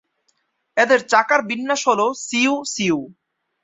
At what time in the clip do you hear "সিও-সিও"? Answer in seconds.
2.25-2.99